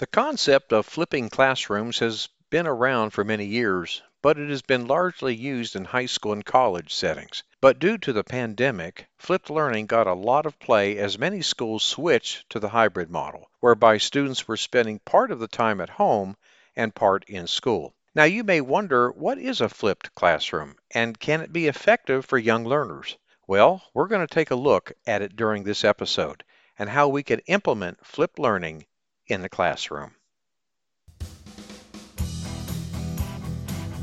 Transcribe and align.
The 0.00 0.06
concept 0.06 0.72
of 0.72 0.86
flipping 0.86 1.28
classrooms 1.28 1.98
has 1.98 2.30
been 2.48 2.66
around 2.66 3.10
for 3.10 3.22
many 3.22 3.44
years, 3.44 4.00
but 4.22 4.38
it 4.38 4.48
has 4.48 4.62
been 4.62 4.86
largely 4.86 5.34
used 5.34 5.76
in 5.76 5.84
high 5.84 6.06
school 6.06 6.32
and 6.32 6.42
college 6.42 6.94
settings. 6.94 7.42
But 7.60 7.78
due 7.78 7.98
to 7.98 8.14
the 8.14 8.24
pandemic, 8.24 9.08
flipped 9.18 9.50
learning 9.50 9.88
got 9.88 10.06
a 10.06 10.14
lot 10.14 10.46
of 10.46 10.58
play 10.58 10.96
as 10.96 11.18
many 11.18 11.42
schools 11.42 11.82
switched 11.82 12.48
to 12.48 12.58
the 12.58 12.70
hybrid 12.70 13.10
model, 13.10 13.50
whereby 13.60 13.98
students 13.98 14.48
were 14.48 14.56
spending 14.56 15.00
part 15.00 15.30
of 15.30 15.38
the 15.38 15.48
time 15.48 15.82
at 15.82 15.90
home 15.90 16.38
and 16.74 16.94
part 16.94 17.26
in 17.28 17.46
school. 17.46 17.94
Now, 18.14 18.24
you 18.24 18.42
may 18.42 18.62
wonder 18.62 19.10
what 19.10 19.36
is 19.36 19.60
a 19.60 19.68
flipped 19.68 20.14
classroom 20.14 20.76
and 20.92 21.20
can 21.20 21.42
it 21.42 21.52
be 21.52 21.66
effective 21.66 22.24
for 22.24 22.38
young 22.38 22.64
learners? 22.64 23.18
Well, 23.46 23.82
we're 23.92 24.08
going 24.08 24.26
to 24.26 24.34
take 24.34 24.50
a 24.50 24.54
look 24.54 24.92
at 25.06 25.20
it 25.20 25.36
during 25.36 25.64
this 25.64 25.84
episode 25.84 26.42
and 26.78 26.88
how 26.88 27.08
we 27.08 27.22
can 27.22 27.40
implement 27.40 28.06
flipped 28.06 28.38
learning 28.38 28.86
in 29.30 29.42
the 29.42 29.48
classroom. 29.48 30.12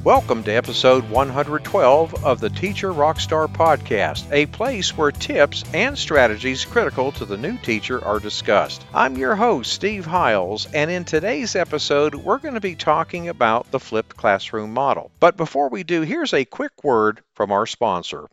Welcome 0.07 0.43
to 0.43 0.51
episode 0.53 1.09
112 1.09 2.23
of 2.23 2.39
the 2.39 2.49
Teacher 2.49 2.93
Rockstar 2.93 3.53
Podcast, 3.53 4.31
a 4.31 4.45
place 4.45 4.95
where 4.95 5.11
tips 5.11 5.65
and 5.73 5.97
strategies 5.97 6.63
critical 6.63 7.11
to 7.11 7.25
the 7.25 7.35
new 7.35 7.57
teacher 7.57 8.01
are 8.05 8.21
discussed. 8.21 8.85
I'm 8.93 9.17
your 9.17 9.35
host, 9.35 9.73
Steve 9.73 10.05
Hiles, 10.05 10.65
and 10.73 10.89
in 10.89 11.03
today's 11.03 11.57
episode, 11.57 12.15
we're 12.15 12.37
going 12.37 12.53
to 12.53 12.61
be 12.61 12.75
talking 12.75 13.27
about 13.27 13.69
the 13.69 13.81
flipped 13.81 14.15
classroom 14.15 14.73
model. 14.73 15.11
But 15.19 15.35
before 15.35 15.67
we 15.67 15.83
do, 15.83 16.03
here's 16.03 16.33
a 16.33 16.45
quick 16.45 16.85
word 16.85 17.21
from 17.33 17.51
our 17.51 17.65
sponsor. 17.65 18.29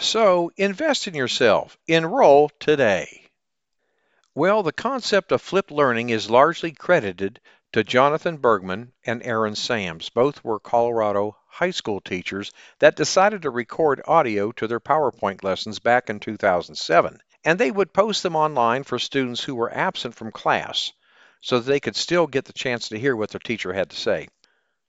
So 0.00 0.50
invest 0.56 1.06
in 1.06 1.14
yourself. 1.14 1.78
Enroll 1.86 2.50
today. 2.58 3.30
Well, 4.34 4.64
the 4.64 4.72
concept 4.72 5.30
of 5.30 5.42
flipped 5.42 5.70
learning 5.70 6.10
is 6.10 6.28
largely 6.28 6.72
credited 6.72 7.38
to 7.78 7.84
Jonathan 7.84 8.38
Bergmann 8.38 8.90
and 9.06 9.22
Aaron 9.22 9.54
Sams. 9.54 10.08
Both 10.08 10.42
were 10.42 10.58
Colorado 10.58 11.36
high 11.46 11.70
school 11.70 12.00
teachers 12.00 12.50
that 12.80 12.96
decided 12.96 13.42
to 13.42 13.50
record 13.50 14.02
audio 14.04 14.50
to 14.50 14.66
their 14.66 14.80
PowerPoint 14.80 15.44
lessons 15.44 15.78
back 15.78 16.10
in 16.10 16.18
2007. 16.18 17.20
And 17.44 17.56
they 17.56 17.70
would 17.70 17.92
post 17.92 18.24
them 18.24 18.34
online 18.34 18.82
for 18.82 18.98
students 18.98 19.44
who 19.44 19.54
were 19.54 19.72
absent 19.72 20.16
from 20.16 20.32
class 20.32 20.92
so 21.40 21.60
that 21.60 21.70
they 21.70 21.78
could 21.78 21.94
still 21.94 22.26
get 22.26 22.46
the 22.46 22.52
chance 22.52 22.88
to 22.88 22.98
hear 22.98 23.14
what 23.14 23.30
their 23.30 23.38
teacher 23.38 23.72
had 23.72 23.90
to 23.90 23.96
say. 23.96 24.26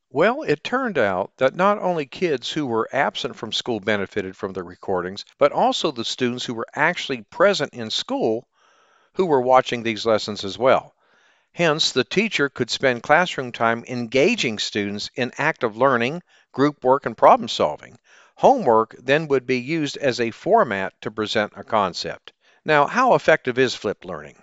Well, 0.09 0.41
it 0.41 0.63
turned 0.63 0.97
out 0.97 1.31
that 1.37 1.53
not 1.53 1.77
only 1.77 2.07
kids 2.07 2.51
who 2.51 2.65
were 2.65 2.89
absent 2.91 3.35
from 3.35 3.51
school 3.51 3.79
benefited 3.79 4.35
from 4.35 4.53
the 4.53 4.63
recordings, 4.63 5.25
but 5.37 5.51
also 5.51 5.91
the 5.91 6.03
students 6.03 6.43
who 6.43 6.55
were 6.55 6.65
actually 6.73 7.21
present 7.21 7.71
in 7.71 7.91
school 7.91 8.47
who 9.13 9.27
were 9.27 9.41
watching 9.41 9.83
these 9.83 10.07
lessons 10.07 10.43
as 10.43 10.57
well. 10.57 10.95
Hence, 11.59 11.91
the 11.91 12.05
teacher 12.05 12.47
could 12.47 12.69
spend 12.69 13.03
classroom 13.03 13.51
time 13.51 13.83
engaging 13.89 14.59
students 14.59 15.11
in 15.15 15.33
active 15.37 15.75
learning, 15.75 16.23
group 16.53 16.85
work, 16.85 17.05
and 17.05 17.17
problem 17.17 17.49
solving. 17.49 17.99
Homework 18.35 18.95
then 18.97 19.27
would 19.27 19.45
be 19.45 19.59
used 19.59 19.97
as 19.97 20.21
a 20.21 20.31
format 20.31 20.93
to 21.01 21.11
present 21.11 21.51
a 21.57 21.65
concept. 21.65 22.31
Now, 22.63 22.87
how 22.87 23.13
effective 23.13 23.59
is 23.59 23.75
flipped 23.75 24.05
learning? 24.05 24.41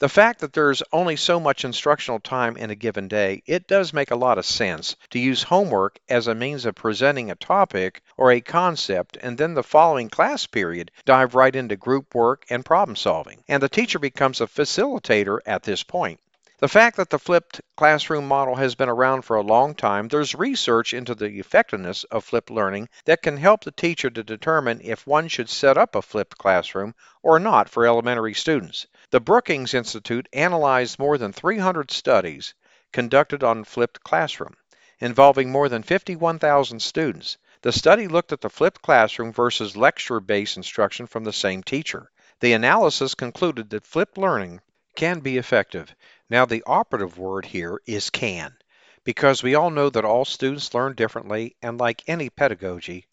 The 0.00 0.10
fact 0.10 0.40
that 0.40 0.52
there's 0.52 0.82
only 0.92 1.16
so 1.16 1.40
much 1.40 1.64
instructional 1.64 2.20
time 2.20 2.58
in 2.58 2.68
a 2.68 2.74
given 2.74 3.08
day, 3.08 3.42
it 3.46 3.66
does 3.66 3.94
make 3.94 4.10
a 4.10 4.14
lot 4.16 4.36
of 4.36 4.44
sense 4.44 4.96
to 5.12 5.18
use 5.18 5.44
homework 5.44 5.98
as 6.10 6.26
a 6.26 6.34
means 6.34 6.66
of 6.66 6.74
presenting 6.74 7.30
a 7.30 7.36
topic 7.36 8.02
or 8.18 8.32
a 8.32 8.42
concept, 8.42 9.16
and 9.22 9.38
then 9.38 9.54
the 9.54 9.62
following 9.62 10.10
class 10.10 10.46
period 10.46 10.90
dive 11.06 11.34
right 11.34 11.56
into 11.56 11.76
group 11.76 12.14
work 12.14 12.44
and 12.50 12.66
problem 12.66 12.96
solving. 12.96 13.42
And 13.48 13.62
the 13.62 13.70
teacher 13.70 13.98
becomes 13.98 14.42
a 14.42 14.46
facilitator 14.46 15.38
at 15.46 15.62
this 15.62 15.82
point. 15.82 16.20
The 16.60 16.68
fact 16.68 16.98
that 16.98 17.08
the 17.08 17.18
flipped 17.18 17.62
classroom 17.74 18.28
model 18.28 18.56
has 18.56 18.74
been 18.74 18.90
around 18.90 19.22
for 19.22 19.34
a 19.34 19.42
long 19.42 19.74
time, 19.74 20.08
there's 20.08 20.34
research 20.34 20.92
into 20.92 21.14
the 21.14 21.38
effectiveness 21.38 22.04
of 22.04 22.22
flipped 22.22 22.50
learning 22.50 22.90
that 23.06 23.22
can 23.22 23.38
help 23.38 23.64
the 23.64 23.70
teacher 23.70 24.10
to 24.10 24.22
determine 24.22 24.82
if 24.84 25.06
one 25.06 25.28
should 25.28 25.48
set 25.48 25.78
up 25.78 25.94
a 25.94 26.02
flipped 26.02 26.36
classroom 26.36 26.94
or 27.22 27.40
not 27.40 27.70
for 27.70 27.86
elementary 27.86 28.34
students. 28.34 28.86
The 29.08 29.20
Brookings 29.20 29.72
Institute 29.72 30.28
analyzed 30.34 30.98
more 30.98 31.16
than 31.16 31.32
300 31.32 31.90
studies 31.90 32.52
conducted 32.92 33.42
on 33.42 33.64
flipped 33.64 34.04
classroom, 34.04 34.54
involving 34.98 35.50
more 35.50 35.70
than 35.70 35.82
51,000 35.82 36.82
students. 36.82 37.38
The 37.62 37.72
study 37.72 38.06
looked 38.06 38.32
at 38.32 38.42
the 38.42 38.50
flipped 38.50 38.82
classroom 38.82 39.32
versus 39.32 39.78
lecture 39.78 40.20
based 40.20 40.58
instruction 40.58 41.06
from 41.06 41.24
the 41.24 41.32
same 41.32 41.62
teacher. 41.62 42.10
The 42.40 42.52
analysis 42.52 43.14
concluded 43.14 43.70
that 43.70 43.86
flipped 43.86 44.18
learning 44.18 44.60
can 45.00 45.20
be 45.20 45.38
effective. 45.38 45.94
Now, 46.28 46.44
the 46.44 46.62
operative 46.66 47.16
word 47.16 47.46
here 47.46 47.80
is 47.86 48.10
can, 48.10 48.54
because 49.02 49.42
we 49.42 49.54
all 49.54 49.70
know 49.70 49.88
that 49.88 50.04
all 50.04 50.26
students 50.26 50.74
learn 50.74 50.92
differently, 50.94 51.56
and 51.62 51.80
like 51.80 52.02
any 52.06 52.28
pedagogy, 52.28 53.06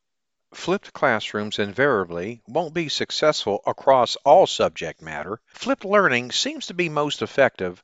flipped 0.53 0.91
classrooms 0.91 1.59
invariably 1.59 2.41
won't 2.45 2.73
be 2.73 2.89
successful 2.89 3.63
across 3.65 4.17
all 4.25 4.45
subject 4.45 5.01
matter. 5.01 5.39
Flipped 5.47 5.85
learning 5.85 6.31
seems 6.31 6.67
to 6.67 6.73
be 6.73 6.89
most 6.89 7.21
effective 7.21 7.81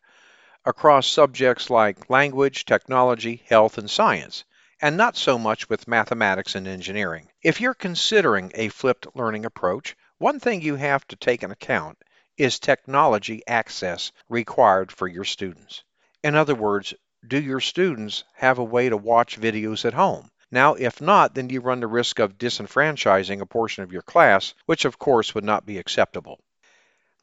across 0.65 1.07
subjects 1.07 1.69
like 1.69 2.09
language, 2.09 2.65
technology, 2.65 3.41
health, 3.47 3.77
and 3.77 3.89
science, 3.89 4.43
and 4.81 4.97
not 4.97 5.15
so 5.15 5.39
much 5.39 5.69
with 5.69 5.87
mathematics 5.87 6.55
and 6.55 6.67
engineering. 6.67 7.29
If 7.41 7.61
you're 7.61 7.73
considering 7.73 8.51
a 8.53 8.67
flipped 8.67 9.15
learning 9.15 9.45
approach, 9.45 9.95
one 10.17 10.41
thing 10.41 10.61
you 10.61 10.75
have 10.75 11.07
to 11.07 11.15
take 11.15 11.41
into 11.41 11.53
account 11.53 11.97
is 12.37 12.59
technology 12.59 13.41
access 13.47 14.11
required 14.29 14.91
for 14.91 15.07
your 15.07 15.23
students? 15.23 15.83
In 16.23 16.35
other 16.35 16.55
words, 16.55 16.93
do 17.27 17.39
your 17.39 17.59
students 17.59 18.23
have 18.33 18.57
a 18.57 18.63
way 18.63 18.89
to 18.89 18.97
watch 18.97 19.39
videos 19.39 19.85
at 19.85 19.93
home? 19.93 20.29
Now, 20.51 20.75
if 20.75 21.01
not, 21.01 21.33
then 21.33 21.49
you 21.49 21.61
run 21.61 21.79
the 21.79 21.87
risk 21.87 22.19
of 22.19 22.37
disenfranchising 22.37 23.41
a 23.41 23.45
portion 23.45 23.83
of 23.83 23.91
your 23.91 24.01
class, 24.01 24.53
which 24.65 24.85
of 24.85 24.99
course 24.99 25.33
would 25.33 25.43
not 25.43 25.65
be 25.65 25.77
acceptable. 25.77 26.39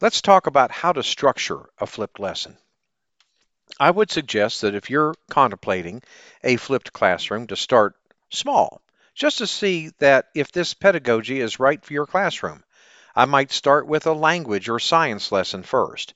Let's 0.01 0.21
talk 0.21 0.47
about 0.47 0.71
how 0.71 0.91
to 0.93 1.03
structure 1.03 1.69
a 1.77 1.85
flipped 1.85 2.19
lesson. 2.19 2.57
I 3.79 3.91
would 3.91 4.11
suggest 4.11 4.61
that 4.61 4.75
if 4.75 4.89
you're 4.89 5.15
contemplating 5.29 6.03
a 6.43 6.57
flipped 6.57 6.91
classroom 6.91 7.47
to 7.47 7.55
start 7.55 7.95
small, 8.29 8.81
just 9.13 9.37
to 9.37 9.47
see 9.47 9.91
that 9.99 10.25
if 10.35 10.51
this 10.51 10.73
pedagogy 10.73 11.39
is 11.39 11.59
right 11.59 11.83
for 11.83 11.93
your 11.93 12.05
classroom. 12.05 12.63
I 13.13 13.25
might 13.25 13.51
start 13.51 13.87
with 13.87 14.07
a 14.07 14.13
language 14.13 14.69
or 14.69 14.79
science 14.79 15.33
lesson 15.33 15.63
first. 15.63 16.13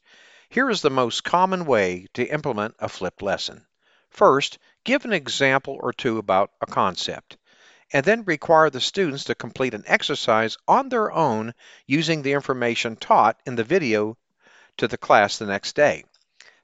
Here 0.47 0.69
is 0.69 0.81
the 0.81 0.89
most 0.89 1.25
common 1.25 1.65
way 1.65 2.07
to 2.13 2.25
implement 2.25 2.75
a 2.79 2.87
flipped 2.87 3.21
lesson. 3.21 3.65
First, 4.09 4.59
give 4.85 5.03
an 5.03 5.11
example 5.11 5.77
or 5.81 5.91
two 5.91 6.17
about 6.17 6.51
a 6.61 6.65
concept, 6.65 7.35
and 7.91 8.05
then 8.05 8.23
require 8.23 8.69
the 8.69 8.79
students 8.79 9.25
to 9.25 9.35
complete 9.35 9.73
an 9.73 9.83
exercise 9.87 10.55
on 10.69 10.87
their 10.87 11.11
own 11.11 11.53
using 11.85 12.21
the 12.21 12.31
information 12.31 12.95
taught 12.95 13.41
in 13.45 13.55
the 13.55 13.65
video 13.65 14.17
to 14.77 14.87
the 14.87 14.97
class 14.97 15.37
the 15.37 15.45
next 15.45 15.75
day. 15.75 16.05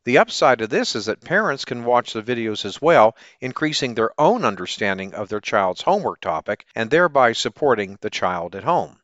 The 0.06 0.20
upside 0.20 0.62
of 0.62 0.70
this 0.70 0.96
is 0.96 1.08
that 1.08 1.20
parents 1.20 1.66
can 1.66 1.84
watch 1.84 2.14
the 2.14 2.24
videos 2.24 2.64
as 2.64 2.82
well, 2.82 3.18
increasing 3.42 3.96
their 3.96 4.12
own 4.18 4.46
understanding 4.46 5.14
of 5.14 5.28
their 5.28 5.42
child's 5.42 5.82
homework 5.82 6.22
topic 6.22 6.66
and 6.74 6.90
thereby 6.90 7.34
supporting 7.34 7.98
the 8.00 8.10
child 8.10 8.56
at 8.56 8.64
home. 8.64 9.01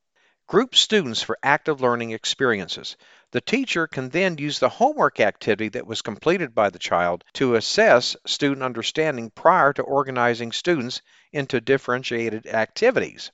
Group 0.48 0.76
students 0.76 1.22
for 1.22 1.38
active 1.44 1.82
learning 1.82 2.12
experiences. 2.12 2.96
The 3.32 3.42
teacher 3.42 3.86
can 3.86 4.08
then 4.08 4.38
use 4.38 4.60
the 4.60 4.70
homework 4.70 5.20
activity 5.20 5.68
that 5.70 5.86
was 5.86 6.02
completed 6.02 6.56
by 6.56 6.70
the 6.70 6.80
child 6.80 7.26
to 7.34 7.56
assess 7.56 8.16
student 8.26 8.64
understanding 8.64 9.30
prior 9.30 9.74
to 9.74 9.82
organizing 9.82 10.54
students 10.54 11.02
into 11.34 11.60
differentiated 11.60 12.48
activities. 12.48 13.30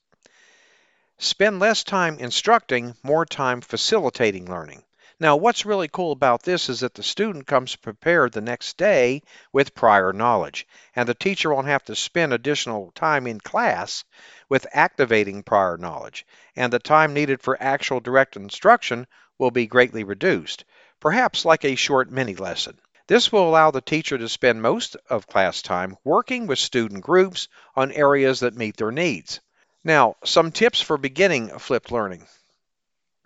Spend 1.20 1.60
less 1.60 1.84
time 1.84 2.18
instructing, 2.18 2.96
more 3.04 3.28
time 3.28 3.62
facilitating 3.62 4.50
learning. 4.50 4.84
Now, 5.20 5.36
what's 5.36 5.66
really 5.66 5.88
cool 5.88 6.12
about 6.12 6.44
this 6.44 6.70
is 6.70 6.80
that 6.80 6.96
the 6.96 7.04
student 7.04 7.46
comes 7.46 7.76
prepared 7.76 8.32
the 8.32 8.42
next 8.42 8.78
day 8.78 9.22
with 9.52 9.76
prior 9.76 10.12
knowledge, 10.12 10.68
and 10.96 11.08
the 11.08 11.14
teacher 11.14 11.54
won't 11.54 11.68
have 11.68 11.86
to 11.86 11.96
spend 11.96 12.34
additional 12.34 12.92
time 12.96 13.28
in 13.28 13.40
class 13.40 14.04
with 14.50 14.66
activating 14.74 15.44
prior 15.44 15.78
knowledge, 15.78 16.26
and 16.56 16.74
the 16.74 16.80
time 16.80 17.14
needed 17.14 17.42
for 17.42 17.62
actual 17.62 18.00
direct 18.00 18.36
instruction 18.36 19.06
will 19.38 19.52
be 19.52 19.68
greatly 19.68 20.04
reduced, 20.04 20.66
perhaps 21.00 21.46
like 21.46 21.64
a 21.64 21.76
short 21.76 22.10
mini 22.10 22.36
lesson. 22.36 22.80
This 23.08 23.32
will 23.32 23.48
allow 23.48 23.70
the 23.70 23.82
teacher 23.82 24.18
to 24.18 24.30
spend 24.30 24.62
most 24.62 24.96
of 25.10 25.28
class 25.28 25.62
time 25.62 25.96
working 26.04 26.48
with 26.48 26.58
student 26.58 27.04
groups 27.04 27.50
on 27.76 27.92
areas 27.92 28.40
that 28.40 28.56
meet 28.56 28.78
their 28.78 28.92
needs. 28.92 29.42
Now, 29.84 30.16
some 30.24 30.52
tips 30.52 30.82
for 30.82 30.98
beginning 30.98 31.50
flipped 31.60 31.92
learning. 31.92 32.26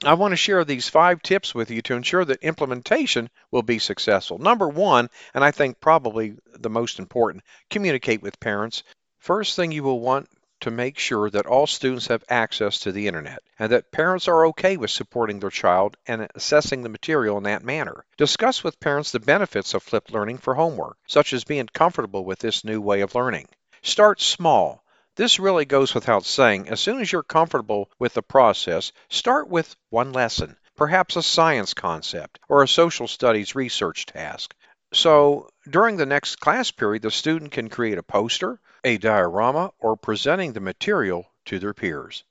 I 0.03 0.13
want 0.13 0.31
to 0.31 0.37
share 0.37 0.63
these 0.63 0.87
five 0.87 1.23
tips 1.23 1.55
with 1.55 1.71
you 1.71 1.81
to 1.83 1.95
ensure 1.95 2.23
that 2.23 2.43
implementation 2.43 3.29
will 3.49 3.63
be 3.63 3.79
successful. 3.79 4.37
Number 4.37 4.69
one, 4.69 5.09
and 5.33 5.43
I 5.43 5.51
think 5.51 5.79
probably 5.79 6.35
the 6.53 6.69
most 6.69 6.99
important, 6.99 7.43
communicate 7.69 8.21
with 8.21 8.39
parents. 8.39 8.83
First 9.17 9.55
thing 9.55 9.71
you 9.71 9.81
will 9.81 9.99
want 9.99 10.29
to 10.59 10.71
make 10.71 10.97
sure 10.97 11.29
that 11.29 11.45
all 11.45 11.67
students 11.67 12.07
have 12.07 12.23
access 12.29 12.79
to 12.79 12.91
the 12.91 13.07
internet 13.07 13.43
and 13.59 13.71
that 13.71 13.91
parents 13.91 14.27
are 14.27 14.47
okay 14.47 14.77
with 14.77 14.91
supporting 14.91 15.39
their 15.39 15.49
child 15.49 15.97
and 16.07 16.27
assessing 16.35 16.81
the 16.83 16.89
material 16.89 17.37
in 17.37 17.43
that 17.43 17.63
manner. 17.63 18.05
Discuss 18.17 18.63
with 18.63 18.79
parents 18.79 19.11
the 19.11 19.19
benefits 19.19 19.73
of 19.73 19.83
flipped 19.83 20.11
learning 20.11 20.37
for 20.37 20.53
homework, 20.53 20.97
such 21.07 21.33
as 21.33 21.43
being 21.43 21.67
comfortable 21.73 22.23
with 22.23 22.39
this 22.39 22.63
new 22.63 22.81
way 22.81 23.01
of 23.01 23.15
learning. 23.15 23.47
Start 23.81 24.21
small. 24.21 24.83
This 25.17 25.39
really 25.39 25.65
goes 25.65 25.95
without 25.95 26.25
saying. 26.25 26.69
As 26.69 26.79
soon 26.79 27.01
as 27.01 27.11
you're 27.11 27.23
comfortable 27.23 27.89
with 27.97 28.13
the 28.13 28.21
process, 28.21 28.91
start 29.09 29.49
with 29.49 29.75
one 29.89 30.13
lesson, 30.13 30.57
perhaps 30.75 31.15
a 31.15 31.23
science 31.23 31.73
concept 31.73 32.39
or 32.47 32.61
a 32.61 32.67
social 32.67 33.07
studies 33.07 33.55
research 33.55 34.05
task. 34.05 34.53
So 34.93 35.49
during 35.67 35.97
the 35.97 36.05
next 36.05 36.35
class 36.35 36.69
period, 36.69 37.01
the 37.01 37.09
student 37.09 37.51
can 37.51 37.67
create 37.67 37.97
a 37.97 38.03
poster, 38.03 38.59
a 38.83 38.99
diorama, 38.99 39.73
or 39.79 39.97
presenting 39.97 40.53
the 40.53 40.59
material 40.59 41.25
to 41.45 41.57
their 41.57 41.73
peers. 41.73 42.23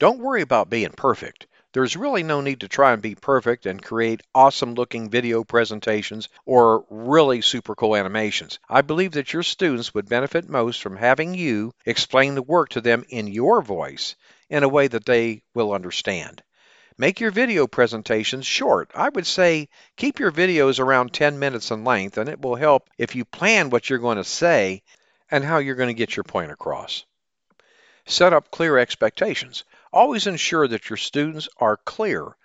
Don't 0.00 0.18
worry 0.18 0.42
about 0.42 0.68
being 0.68 0.90
perfect. 0.90 1.46
There's 1.76 1.94
really 1.94 2.22
no 2.22 2.40
need 2.40 2.60
to 2.60 2.68
try 2.68 2.94
and 2.94 3.02
be 3.02 3.14
perfect 3.14 3.66
and 3.66 3.82
create 3.82 4.22
awesome 4.34 4.72
looking 4.72 5.10
video 5.10 5.44
presentations 5.44 6.30
or 6.46 6.86
really 6.88 7.42
super 7.42 7.74
cool 7.74 7.94
animations. 7.94 8.58
I 8.66 8.80
believe 8.80 9.12
that 9.12 9.34
your 9.34 9.42
students 9.42 9.92
would 9.92 10.08
benefit 10.08 10.48
most 10.48 10.80
from 10.80 10.96
having 10.96 11.34
you 11.34 11.74
explain 11.84 12.34
the 12.34 12.40
work 12.40 12.70
to 12.70 12.80
them 12.80 13.04
in 13.10 13.26
your 13.26 13.60
voice 13.60 14.16
in 14.48 14.62
a 14.62 14.70
way 14.70 14.88
that 14.88 15.04
they 15.04 15.42
will 15.52 15.74
understand. 15.74 16.42
Make 16.96 17.20
your 17.20 17.30
video 17.30 17.66
presentations 17.66 18.46
short. 18.46 18.90
I 18.94 19.10
would 19.10 19.26
say 19.26 19.68
keep 19.98 20.18
your 20.18 20.32
videos 20.32 20.80
around 20.80 21.12
10 21.12 21.38
minutes 21.38 21.70
in 21.70 21.84
length, 21.84 22.16
and 22.16 22.30
it 22.30 22.40
will 22.40 22.56
help 22.56 22.88
if 22.96 23.14
you 23.14 23.26
plan 23.26 23.68
what 23.68 23.90
you're 23.90 23.98
going 23.98 24.16
to 24.16 24.24
say 24.24 24.82
and 25.30 25.44
how 25.44 25.58
you're 25.58 25.74
going 25.74 25.94
to 25.94 26.02
get 26.02 26.16
your 26.16 26.24
point 26.24 26.52
across. 26.52 27.04
Set 28.06 28.32
up 28.32 28.50
clear 28.50 28.78
expectations. 28.78 29.64
Always 29.96 30.26
ensure 30.26 30.68
that 30.68 30.90
your 30.90 30.98
students 30.98 31.48
are 31.56 31.78
clear 31.78 32.36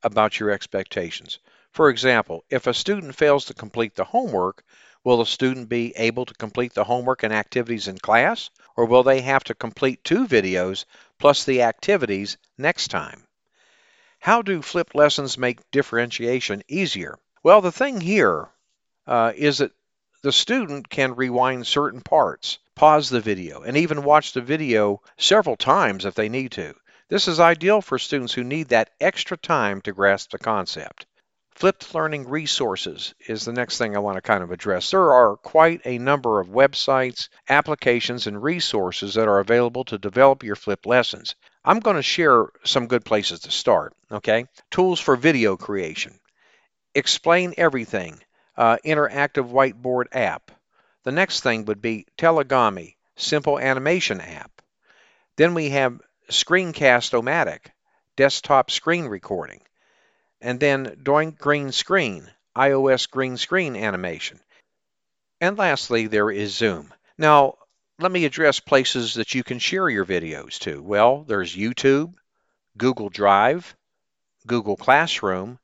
about 0.00 0.38
your 0.38 0.52
expectations. 0.52 1.40
For 1.72 1.90
example, 1.90 2.44
if 2.48 2.68
a 2.68 2.72
student 2.72 3.16
fails 3.16 3.46
to 3.46 3.52
complete 3.54 3.96
the 3.96 4.04
homework, 4.04 4.62
will 5.02 5.16
the 5.16 5.26
student 5.26 5.68
be 5.68 5.92
able 5.96 6.24
to 6.24 6.34
complete 6.34 6.72
the 6.72 6.84
homework 6.84 7.24
and 7.24 7.34
activities 7.34 7.88
in 7.88 7.98
class, 7.98 8.48
or 8.76 8.84
will 8.84 9.02
they 9.02 9.22
have 9.22 9.42
to 9.42 9.56
complete 9.56 10.04
two 10.04 10.24
videos 10.24 10.84
plus 11.18 11.42
the 11.42 11.62
activities 11.62 12.36
next 12.56 12.92
time? 12.92 13.26
How 14.20 14.40
do 14.40 14.62
flipped 14.62 14.94
lessons 14.94 15.36
make 15.36 15.68
differentiation 15.72 16.62
easier? 16.68 17.18
Well, 17.42 17.60
the 17.60 17.72
thing 17.72 18.00
here 18.00 18.50
uh, 19.08 19.32
is 19.34 19.58
that 19.58 19.72
the 20.22 20.30
student 20.30 20.88
can 20.88 21.16
rewind 21.16 21.66
certain 21.66 22.02
parts, 22.02 22.60
pause 22.76 23.10
the 23.10 23.20
video, 23.20 23.62
and 23.62 23.76
even 23.76 24.04
watch 24.04 24.32
the 24.32 24.40
video 24.40 25.02
several 25.18 25.56
times 25.56 26.04
if 26.04 26.14
they 26.14 26.28
need 26.28 26.52
to. 26.52 26.72
This 27.10 27.26
is 27.26 27.40
ideal 27.40 27.82
for 27.82 27.98
students 27.98 28.32
who 28.32 28.44
need 28.44 28.68
that 28.68 28.90
extra 29.00 29.36
time 29.36 29.80
to 29.80 29.92
grasp 29.92 30.30
the 30.30 30.38
concept. 30.38 31.06
Flipped 31.56 31.92
learning 31.92 32.28
resources 32.28 33.14
is 33.26 33.44
the 33.44 33.52
next 33.52 33.78
thing 33.78 33.96
I 33.96 33.98
want 33.98 34.16
to 34.16 34.22
kind 34.22 34.44
of 34.44 34.52
address. 34.52 34.92
There 34.92 35.12
are 35.12 35.36
quite 35.36 35.80
a 35.84 35.98
number 35.98 36.38
of 36.38 36.50
websites, 36.50 37.28
applications, 37.48 38.28
and 38.28 38.40
resources 38.40 39.14
that 39.14 39.26
are 39.26 39.40
available 39.40 39.84
to 39.86 39.98
develop 39.98 40.44
your 40.44 40.54
flipped 40.54 40.86
lessons. 40.86 41.34
I'm 41.64 41.80
going 41.80 41.96
to 41.96 42.02
share 42.02 42.46
some 42.62 42.86
good 42.86 43.04
places 43.04 43.40
to 43.40 43.50
start, 43.50 43.92
okay? 44.12 44.46
Tools 44.70 45.00
for 45.00 45.16
video 45.16 45.56
creation. 45.56 46.16
Explain 46.94 47.54
Everything, 47.56 48.20
uh, 48.56 48.76
interactive 48.84 49.50
whiteboard 49.50 50.04
app. 50.12 50.52
The 51.02 51.12
next 51.12 51.40
thing 51.40 51.64
would 51.64 51.82
be 51.82 52.06
Tellagami, 52.16 52.94
simple 53.16 53.58
animation 53.58 54.20
app. 54.20 54.62
Then 55.36 55.54
we 55.54 55.70
have 55.70 56.00
Screencast-O-Matic, 56.30 57.66
desktop 58.16 58.70
screen 58.70 59.06
recording. 59.06 59.60
And 60.40 60.58
then 60.58 60.96
Do 61.02 61.20
Ink 61.20 61.38
Green 61.38 61.72
Screen, 61.72 62.30
iOS 62.56 63.08
green 63.10 63.36
screen 63.36 63.76
animation. 63.76 64.40
And 65.40 65.58
lastly, 65.58 66.06
there 66.06 66.30
is 66.30 66.54
Zoom. 66.54 66.92
Now, 67.18 67.54
let 67.98 68.10
me 68.10 68.24
address 68.24 68.60
places 68.60 69.14
that 69.14 69.34
you 69.34 69.44
can 69.44 69.58
share 69.58 69.88
your 69.88 70.06
videos 70.06 70.58
to. 70.60 70.82
Well, 70.82 71.24
there's 71.24 71.54
YouTube, 71.54 72.14
Google 72.76 73.10
Drive, 73.10 73.76
Google 74.46 74.76
Classroom, 74.76 75.58